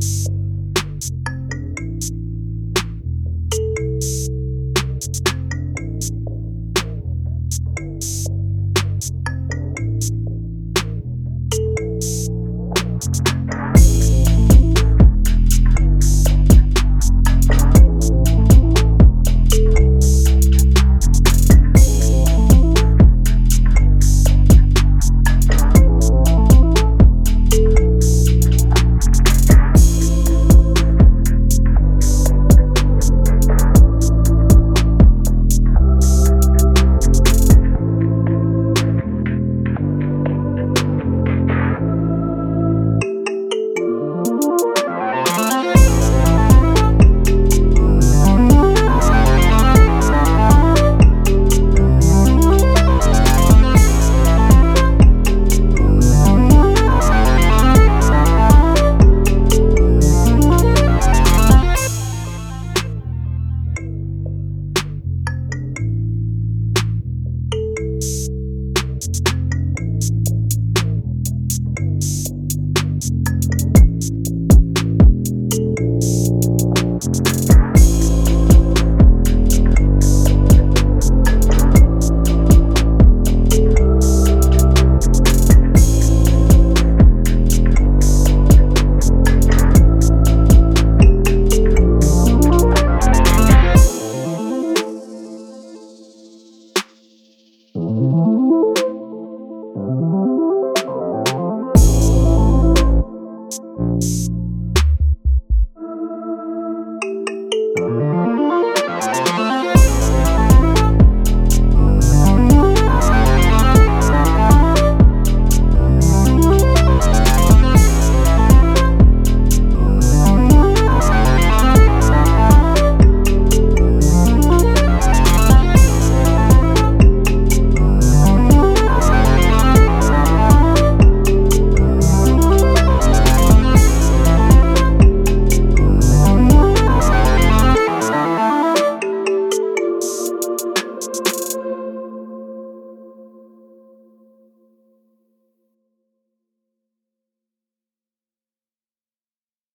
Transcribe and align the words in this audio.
Bye. 0.00 0.35